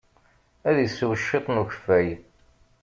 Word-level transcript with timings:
Ad 0.69 0.77
isew 0.85 1.11
cwiṭ 1.23 1.45
n 1.49 1.61
ukeffay. 1.61 2.09